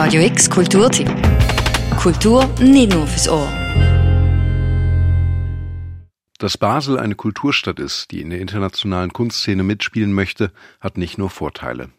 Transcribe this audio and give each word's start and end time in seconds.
Radio 0.00 0.22
X 0.22 0.48
Kulturtipp. 0.48 1.08
Kultur 1.98 2.46
nicht 2.60 2.92
nur 2.92 3.04
fürs 3.08 3.28
Ohr. 3.28 3.52
Dass 6.38 6.56
Basel 6.56 7.00
eine 7.00 7.16
Kulturstadt 7.16 7.80
ist, 7.80 8.12
die 8.12 8.20
in 8.20 8.30
der 8.30 8.38
internationalen 8.38 9.12
Kunstszene 9.12 9.64
mitspielen 9.64 10.12
möchte, 10.12 10.52
hat 10.78 10.98
nicht 10.98 11.18
nur 11.18 11.30
Vorteile. 11.30 11.90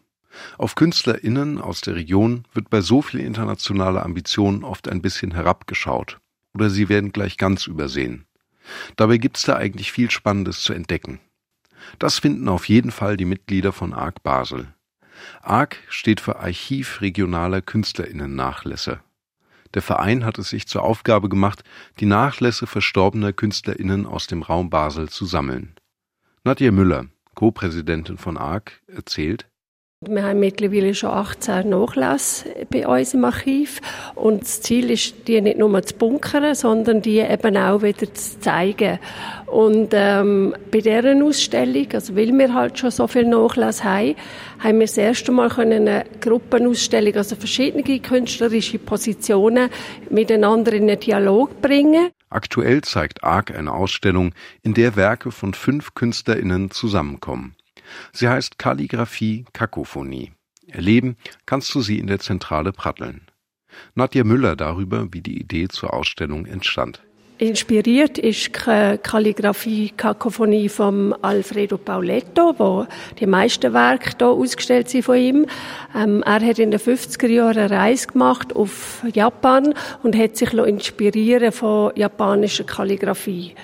Auf 0.56 0.76
KünstlerInnen 0.76 1.60
aus 1.60 1.82
der 1.82 1.94
Region 1.94 2.46
wird 2.54 2.70
bei 2.70 2.80
so 2.80 3.02
viel 3.02 3.20
internationaler 3.20 4.02
Ambition 4.02 4.64
oft 4.64 4.88
ein 4.88 5.02
bisschen 5.02 5.32
herabgeschaut. 5.32 6.20
Oder 6.54 6.70
sie 6.70 6.88
werden 6.88 7.12
gleich 7.12 7.36
ganz 7.36 7.66
übersehen. 7.66 8.24
Dabei 8.96 9.18
gibt's 9.18 9.42
da 9.42 9.56
eigentlich 9.56 9.92
viel 9.92 10.10
Spannendes 10.10 10.62
zu 10.62 10.72
entdecken. 10.72 11.20
Das 11.98 12.18
finden 12.18 12.48
auf 12.48 12.66
jeden 12.66 12.92
Fall 12.92 13.18
die 13.18 13.26
Mitglieder 13.26 13.72
von 13.72 13.92
ARC 13.92 14.22
Basel. 14.22 14.68
ARC 15.42 15.78
steht 15.88 16.20
für 16.20 16.38
Archiv 16.38 17.00
regionaler 17.00 17.62
KünstlerInnen-Nachlässe. 17.62 19.00
Der 19.74 19.82
Verein 19.82 20.24
hat 20.24 20.38
es 20.38 20.50
sich 20.50 20.66
zur 20.66 20.82
Aufgabe 20.82 21.28
gemacht, 21.28 21.62
die 22.00 22.06
Nachlässe 22.06 22.66
verstorbener 22.66 23.32
KünstlerInnen 23.32 24.06
aus 24.06 24.26
dem 24.26 24.42
Raum 24.42 24.70
Basel 24.70 25.08
zu 25.08 25.26
sammeln. 25.26 25.76
Nadja 26.44 26.72
Müller, 26.72 27.06
Co-Präsidentin 27.34 28.18
von 28.18 28.36
ARC, 28.36 28.80
erzählt, 28.86 29.49
wir 30.08 30.22
haben 30.22 30.40
mittlerweile 30.40 30.94
schon 30.94 31.10
18 31.10 31.68
Nachlässe 31.68 32.66
bei 32.70 32.88
uns 32.88 33.12
im 33.12 33.22
Archiv 33.22 33.82
und 34.14 34.40
das 34.40 34.62
Ziel 34.62 34.90
ist, 34.90 35.28
die 35.28 35.38
nicht 35.42 35.58
nur 35.58 35.82
zu 35.82 35.94
bunkern, 35.94 36.54
sondern 36.54 37.02
die 37.02 37.18
eben 37.18 37.54
auch 37.58 37.82
wieder 37.82 38.14
zu 38.14 38.40
zeigen. 38.40 38.98
Und 39.44 39.90
ähm, 39.92 40.54
bei 40.70 40.78
dieser 40.78 41.22
Ausstellung, 41.22 41.86
also 41.92 42.16
weil 42.16 42.32
wir 42.32 42.54
halt 42.54 42.78
schon 42.78 42.90
so 42.90 43.06
viel 43.08 43.26
Nachlass 43.26 43.84
haben, 43.84 44.14
haben 44.60 44.78
wir 44.78 44.86
das 44.86 44.96
erste 44.96 45.32
Mal 45.32 45.50
eine 45.50 46.06
Gruppenausstellung, 46.22 47.16
also 47.16 47.36
verschiedene 47.36 48.00
künstlerische 48.00 48.78
Positionen 48.78 49.68
miteinander 50.08 50.72
in 50.72 50.88
einen 50.88 50.98
Dialog 50.98 51.60
bringen. 51.60 52.08
Aktuell 52.30 52.80
zeigt 52.80 53.22
ARC 53.22 53.54
eine 53.54 53.74
Ausstellung, 53.74 54.32
in 54.62 54.72
der 54.72 54.96
Werke 54.96 55.30
von 55.30 55.52
fünf 55.52 55.92
KünstlerInnen 55.92 56.70
zusammenkommen. 56.70 57.54
Sie 58.12 58.28
heißt 58.28 58.58
Kalligraphie 58.58 59.44
Kakophonie. 59.52 60.32
Erleben 60.68 61.16
kannst 61.46 61.74
du 61.74 61.80
sie 61.80 61.98
in 61.98 62.06
der 62.06 62.20
Zentrale 62.20 62.72
Pratteln. 62.72 63.22
Nadja 63.94 64.24
Müller 64.24 64.56
darüber, 64.56 65.08
wie 65.12 65.20
die 65.20 65.40
Idee 65.40 65.68
zur 65.68 65.94
Ausstellung 65.94 66.46
entstand. 66.46 67.02
Inspiriert 67.40 68.18
ist 68.18 68.52
Kalligraphie 68.52 69.92
Kakophonie 69.96 70.68
von 70.68 71.14
Alfredo 71.22 71.78
Pauletto, 71.78 72.54
wo 72.58 72.86
die 73.18 73.24
meisten 73.24 73.72
Werke 73.72 74.10
hier 74.18 74.26
ausgestellt 74.26 74.90
sind 74.90 75.06
von 75.06 75.16
ihm. 75.16 75.46
Ähm, 75.96 76.22
er 76.26 76.46
hat 76.46 76.58
in 76.58 76.70
den 76.70 76.78
50er 76.78 77.28
Jahren 77.28 77.56
eine 77.56 77.70
Reise 77.70 78.08
gemacht 78.08 78.54
auf 78.54 79.02
Japan 79.14 79.72
und 80.02 80.18
hat 80.18 80.36
sich 80.36 80.52
inspirieren 80.52 81.50
von 81.50 81.92
japanischer 81.96 82.64
Kalligraphie. 82.64 83.54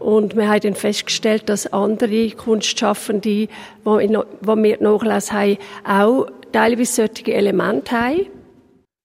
Und 0.00 0.34
wir 0.34 0.48
haben 0.48 0.60
dann 0.60 0.74
festgestellt, 0.74 1.48
dass 1.48 1.72
andere 1.72 2.30
Kunstschaffende, 2.30 3.20
die, 3.20 3.48
wir 3.84 4.78
nachgelesen 4.80 5.32
haben, 5.32 5.58
auch 5.84 6.26
teilweise 6.52 7.06
solche 7.06 7.32
Elemente 7.32 7.92
haben. 7.92 8.26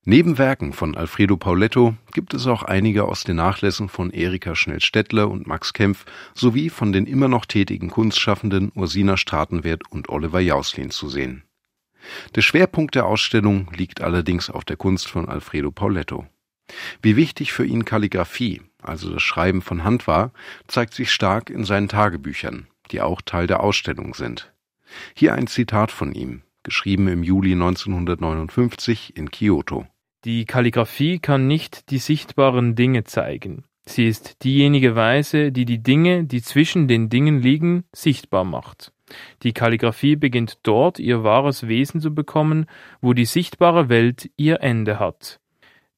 Neben 0.08 0.38
Werken 0.38 0.72
von 0.72 0.96
Alfredo 0.96 1.36
Pauletto 1.36 1.96
gibt 2.14 2.36
es 2.36 2.46
auch 2.46 2.62
einige 2.62 3.06
aus 3.06 3.24
den 3.24 3.38
Nachlässen 3.38 3.90
von 3.90 4.12
Erika 4.12 4.56
Schnell-Stettler 4.56 5.30
und 5.30 5.48
Max 5.48 5.74
Kempf 5.74 6.06
sowie 6.36 6.70
von 6.70 6.92
den 6.92 7.08
immer 7.08 7.28
noch 7.28 7.46
tätigen 7.46 7.90
Kunstschaffenden 7.90 8.72
Ursina 8.76 9.18
Stratenwert 9.18 9.82
und 9.90 10.10
Oliver 10.10 10.40
Jauslin 10.40 10.92
zu 10.92 11.10
sehen. 11.10 11.44
Der 12.36 12.42
Schwerpunkt 12.42 12.94
der 12.94 13.08
Ausstellung 13.08 13.68
liegt 13.76 14.02
allerdings 14.02 14.52
auf 14.52 14.64
der 14.64 14.78
Kunst 14.78 15.08
von 15.08 15.28
Alfredo 15.28 15.72
Pauletto. 15.72 16.28
Wie 17.02 17.16
wichtig 17.16 17.52
für 17.52 17.66
ihn 17.66 17.84
Kalligraphie, 17.84 18.62
also 18.86 19.12
das 19.12 19.24
Schreiben 19.24 19.62
von 19.62 19.84
Hand 19.84 20.08
war, 20.08 20.32
zeigt 20.68 20.94
sich 20.94 21.12
stark 21.12 21.50
in 21.50 21.64
seinen 21.64 21.88
Tagebüchern, 21.88 22.68
die 22.92 23.02
auch 23.02 23.22
Teil 23.22 23.48
der 23.48 23.62
Ausstellung 23.62 24.14
sind. 24.14 24.54
Hier 25.16 25.34
ein 25.34 25.48
Zitat 25.48 25.92
von 25.92 26.14
ihm, 26.14 26.44
geschrieben 26.64 27.08
im 27.08 27.24
Juli 27.24 27.54
1959 27.54 29.16
in 29.18 29.32
Kyoto. 29.32 29.86
Die 30.24 30.46
Kalligraphie 30.46 31.20
kann 31.20 31.48
nicht 31.48 31.92
die 31.92 32.00
sichtbaren 32.00 32.76
Dinge 32.76 33.04
zeigen. 33.04 33.64
Sie 33.88 34.08
ist 34.08 34.44
diejenige 34.44 34.96
Weise, 34.96 35.52
die 35.52 35.66
die 35.66 35.84
Dinge, 35.84 36.24
die 36.24 36.42
zwischen 36.42 36.88
den 36.88 37.10
Dingen 37.10 37.40
liegen, 37.40 37.84
sichtbar 37.94 38.44
macht. 38.44 38.92
Die 39.44 39.54
Kalligraphie 39.54 40.16
beginnt 40.16 40.60
dort, 40.64 40.98
ihr 40.98 41.24
wahres 41.24 41.68
Wesen 41.68 42.02
zu 42.02 42.14
bekommen, 42.14 42.66
wo 43.02 43.14
die 43.14 43.26
sichtbare 43.26 43.88
Welt 43.90 44.32
ihr 44.38 44.62
Ende 44.62 44.98
hat. 45.00 45.40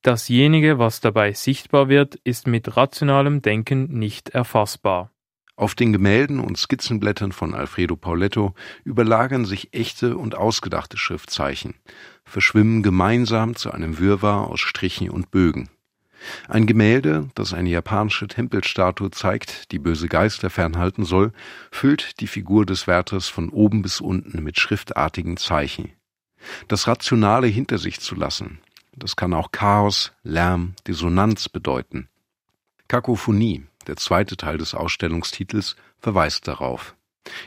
Dasjenige, 0.08 0.80
was 0.80 1.02
dabei 1.02 1.34
sichtbar 1.34 1.90
wird, 1.90 2.16
ist 2.24 2.48
mit 2.48 2.78
rationalem 2.78 3.42
Denken 3.42 4.00
nicht 4.00 4.30
erfassbar. 4.30 5.12
Auf 5.58 5.76
den 5.76 5.92
Gemälden 5.92 6.40
und 6.40 6.58
Skizzenblättern 6.58 7.34
von 7.34 7.54
Alfredo 7.54 7.98
Pauletto 7.98 8.56
überlagern 8.86 9.44
sich 9.44 9.74
echte 9.74 10.16
und 10.16 10.34
ausgedachte 10.34 10.98
Schriftzeichen, 10.98 11.74
verschwimmen 12.24 12.84
gemeinsam 12.84 13.58
zu 13.58 13.70
einem 13.70 14.00
Wirrwarr 14.00 14.48
aus 14.48 14.62
Strichen 14.62 15.10
und 15.10 15.30
Bögen. 15.30 15.68
Ein 16.48 16.68
Gemälde, 16.68 17.28
das 17.36 17.54
eine 17.54 17.68
japanische 17.68 18.30
Tempelstatue 18.30 19.12
zeigt, 19.12 19.74
die 19.74 19.80
böse 19.80 20.08
Geister 20.08 20.50
fernhalten 20.50 21.04
soll, 21.04 21.34
füllt 21.70 22.22
die 22.22 22.28
Figur 22.28 22.66
des 22.66 22.88
Wärters 22.88 23.28
von 23.28 23.50
oben 23.50 23.82
bis 23.82 24.00
unten 24.00 24.42
mit 24.42 24.58
schriftartigen 24.58 25.36
Zeichen. 25.36 25.92
Das 26.70 26.88
Rationale 26.88 27.48
hinter 27.48 27.78
sich 27.78 28.00
zu 28.00 28.16
lassen, 28.16 28.62
das 28.98 29.16
kann 29.16 29.34
auch 29.34 29.52
Chaos, 29.52 30.12
Lärm, 30.24 30.74
Dissonanz 30.88 31.50
bedeuten. 31.50 32.10
Kakophonie, 32.88 33.66
der 33.88 33.96
zweite 33.98 34.38
Teil 34.38 34.58
des 34.58 34.74
Ausstellungstitels, 34.74 35.76
verweist 36.00 36.48
darauf. 36.48 36.96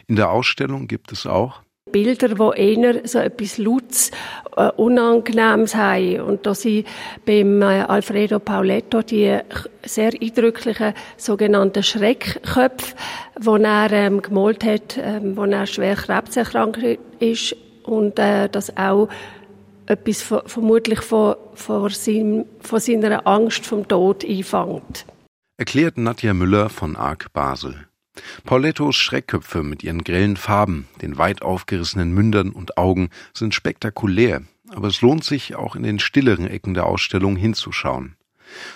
In 0.07 0.17
der 0.17 0.31
Ausstellung 0.31 0.87
gibt 0.87 1.13
es 1.13 1.27
auch 1.27 1.63
Bilder, 1.91 2.39
wo 2.39 2.53
eher 2.53 3.07
so 3.07 3.19
etwas 3.19 3.59
Lautes, 3.59 4.11
äh, 4.57 4.71
Unangenehmes 4.77 5.75
haben. 5.75 6.21
Und 6.21 6.47
da 6.47 6.55
sind 6.55 6.87
beim 7.27 7.63
äh, 7.63 7.83
Alfredo 7.83 8.39
Pauletto 8.39 9.03
die 9.03 9.39
sehr 9.85 10.13
eindrücklichen 10.21 10.95
sogenannten 11.17 11.83
Schreckköpfe, 11.83 12.95
die 13.39 13.65
er 13.65 13.93
ähm, 13.93 14.23
gemalt 14.23 14.65
hat, 14.65 14.99
ähm, 15.03 15.37
wo 15.37 15.45
er 15.45 15.67
schwer 15.67 15.97
krebserkrankt 15.97 16.99
ist 17.19 17.57
und 17.83 18.19
äh, 18.19 18.49
das 18.49 18.77
auch 18.77 19.09
etwas 19.91 20.23
vermutlich 20.23 21.01
von, 21.01 21.37
von, 21.55 21.91
sein, 21.91 22.47
von 22.61 22.81
seiner 22.81 23.27
Angst 23.27 23.67
vom 23.67 23.87
Tod 23.87 24.25
einfängt. 24.25 25.05
Erklärt 25.59 25.99
Nadja 25.99 26.33
Müller 26.33 26.71
von 26.71 26.97
ARC 26.97 27.33
Basel. 27.33 27.87
Paulettos 28.45 28.97
Schreckköpfe 28.97 29.63
mit 29.63 29.83
ihren 29.83 30.05
grellen 30.05 30.37
Farben, 30.37 30.89
den 31.03 31.19
weit 31.19 31.43
aufgerissenen 31.43 32.13
Mündern 32.13 32.51
und 32.51 32.79
Augen 32.79 33.11
sind 33.35 33.55
spektakulär, 33.55 34.43
aber 34.69 34.89
es 34.89 35.01
lohnt 35.01 35.25
sich 35.25 35.57
auch 35.57 35.77
in 35.77 35.83
den 35.83 35.99
stilleren 35.99 36.47
Ecken 36.47 36.75
der 36.75 36.87
Ausstellung 36.87 37.37
hinzuschauen. 37.37 38.17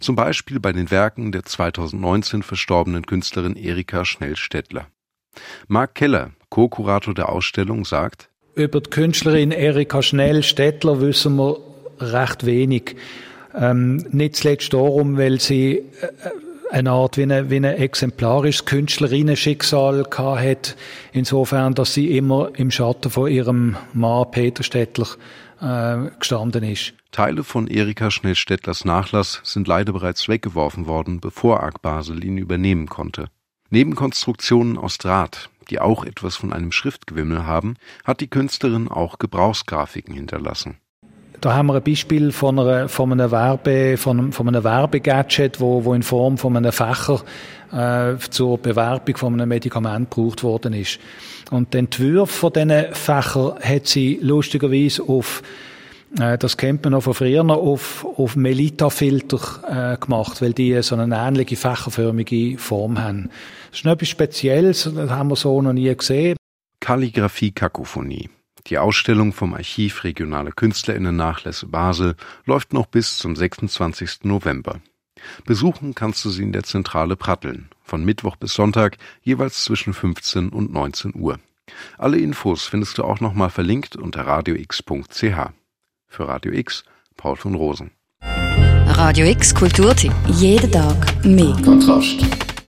Zum 0.00 0.16
Beispiel 0.16 0.60
bei 0.60 0.72
den 0.72 0.90
Werken 0.90 1.32
der 1.32 1.44
2019 1.44 2.42
verstorbenen 2.42 3.04
Künstlerin 3.04 3.56
Erika 3.56 4.04
Schnell-Stettler. 4.04 4.86
Marc 5.66 5.94
Keller, 5.94 6.32
Co-Kurator 6.48 7.14
der 7.14 7.28
Ausstellung, 7.28 7.84
sagt, 7.84 8.27
über 8.58 8.80
die 8.80 8.90
Künstlerin 8.90 9.50
Erika 9.50 10.02
Schnell-Stettler 10.02 11.00
wissen 11.00 11.36
wir 11.36 11.58
recht 12.00 12.44
wenig. 12.44 12.96
Ähm, 13.54 14.06
nicht 14.10 14.36
zuletzt 14.36 14.72
darum, 14.72 15.16
weil 15.16 15.40
sie 15.40 15.78
äh, 15.78 15.84
eine 16.70 16.90
Art 16.90 17.16
wie, 17.16 17.22
eine, 17.22 17.50
wie 17.50 17.56
ein 17.56 17.64
exemplarisches 17.64 18.64
Künstlerinnenschicksal 18.64 20.04
hat. 20.16 20.76
Insofern, 21.12 21.74
dass 21.74 21.94
sie 21.94 22.16
immer 22.16 22.50
im 22.56 22.70
Schatten 22.70 23.10
von 23.10 23.30
ihrem 23.30 23.76
Mann 23.94 24.30
Peter 24.30 24.62
Stettler 24.62 25.06
äh, 25.60 26.10
gestanden 26.18 26.64
ist. 26.64 26.94
Teile 27.10 27.42
von 27.42 27.66
Erika 27.68 28.10
Schnell-Stettlers 28.10 28.84
Nachlass 28.84 29.40
sind 29.44 29.66
leider 29.66 29.92
bereits 29.92 30.28
weggeworfen 30.28 30.86
worden, 30.86 31.20
bevor 31.20 31.62
Arc 31.62 31.80
Basel 31.80 32.22
ihn 32.22 32.36
übernehmen 32.36 32.86
konnte. 32.86 33.28
Neben 33.70 33.94
Konstruktionen 33.94 34.78
aus 34.78 34.98
Draht, 34.98 35.50
die 35.70 35.80
auch 35.80 36.04
etwas 36.04 36.36
von 36.36 36.52
einem 36.52 36.72
Schriftgewimmel 36.72 37.46
haben, 37.46 37.76
hat 38.04 38.20
die 38.20 38.28
Künstlerin 38.28 38.88
auch 38.88 39.18
Gebrauchsgrafiken 39.18 40.14
hinterlassen. 40.14 40.78
Da 41.40 41.54
haben 41.54 41.66
wir 41.68 41.76
ein 41.76 41.82
Beispiel 41.84 42.32
von, 42.32 42.58
einer, 42.58 42.88
von 42.88 43.12
einem 43.12 43.30
Werbe, 43.30 43.96
von, 43.96 44.32
von 44.32 44.48
einem 44.48 44.64
Werbegadget, 44.64 45.60
wo, 45.60 45.84
wo 45.84 45.94
in 45.94 46.02
Form 46.02 46.36
von 46.36 46.56
einem 46.56 46.72
Fächer 46.72 47.22
äh, 47.72 48.18
zur 48.30 48.58
Bewerbung 48.58 49.16
von 49.16 49.34
einem 49.34 49.48
Medikament 49.48 50.10
gebraucht 50.10 50.42
worden 50.42 50.72
ist. 50.72 50.98
Und 51.50 51.74
den 51.74 51.84
Entwurf 51.84 52.30
von 52.30 52.52
diesen 52.52 52.92
Fächern 52.92 53.54
hat 53.62 53.86
sie 53.86 54.18
lustigerweise 54.20 55.04
auf 55.04 55.42
das 56.14 56.56
kennt 56.56 56.84
man 56.84 56.92
noch 56.92 57.02
von 57.02 57.14
früher 57.14 57.44
auf, 57.44 58.04
auf 58.16 58.34
Melita-Filter 58.34 59.94
äh, 59.94 60.04
gemacht, 60.04 60.40
weil 60.40 60.52
die 60.52 60.80
so 60.82 60.96
eine 60.96 61.16
ähnliche 61.16 61.56
fächerförmige 61.56 62.58
Form 62.58 62.98
haben. 62.98 63.30
Das 63.70 63.80
ist 63.80 63.84
noch 63.84 63.92
etwas 63.92 64.08
Spezielles, 64.08 64.90
das 64.94 65.10
haben 65.10 65.28
wir 65.28 65.36
so 65.36 65.60
noch 65.60 65.72
nie 65.72 65.94
gesehen. 65.94 66.36
Kalligraphie 66.80 67.50
Kakophonie. 67.50 68.30
Die 68.68 68.78
Ausstellung 68.78 69.32
vom 69.32 69.54
Archiv 69.54 70.04
Regionale 70.04 70.52
Künstlerinnen-Nachlässe 70.52 71.66
Basel 71.66 72.16
läuft 72.44 72.72
noch 72.72 72.86
bis 72.86 73.16
zum 73.18 73.34
26. 73.34 74.24
November. 74.24 74.80
Besuchen 75.44 75.94
kannst 75.94 76.24
du 76.24 76.30
sie 76.30 76.42
in 76.42 76.52
der 76.52 76.62
Zentrale 76.62 77.16
Pratteln, 77.16 77.68
von 77.82 78.04
Mittwoch 78.04 78.36
bis 78.36 78.54
Sonntag 78.54 78.98
jeweils 79.22 79.64
zwischen 79.64 79.94
15 79.94 80.50
und 80.50 80.72
19 80.72 81.14
Uhr. 81.14 81.38
Alle 81.96 82.18
Infos 82.18 82.66
findest 82.66 82.98
du 82.98 83.04
auch 83.04 83.20
nochmal 83.20 83.50
verlinkt 83.50 83.96
unter 83.96 84.26
radiox.ch. 84.26 85.52
Für 86.08 86.26
Radio 86.26 86.52
X, 86.52 86.84
Paul 87.16 87.36
von 87.36 87.54
Rosen. 87.54 87.92
Radio 88.22 89.26
X 89.26 89.54
Kulturtipp. 89.54 90.12
Jeden 90.26 90.72
Tag 90.72 91.24
mehr. 91.24 91.54
Kontrast. 91.62 92.47